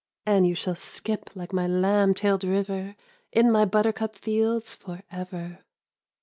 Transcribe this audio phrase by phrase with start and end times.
[0.25, 2.95] And you shall skip like my lamb tailed river.
[3.31, 5.59] In my buttercup fields for ever."